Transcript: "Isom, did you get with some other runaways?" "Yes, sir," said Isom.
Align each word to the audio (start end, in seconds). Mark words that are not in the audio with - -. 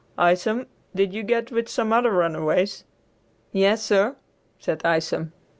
"Isom, 0.17 0.65
did 0.95 1.13
you 1.13 1.21
get 1.21 1.51
with 1.51 1.69
some 1.69 1.93
other 1.93 2.09
runaways?" 2.09 2.85
"Yes, 3.51 3.83
sir," 3.85 4.15
said 4.57 4.83
Isom. 4.83 5.31